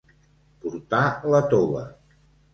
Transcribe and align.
Portar 0.63 1.03
la 1.35 1.43
tova. 1.53 1.85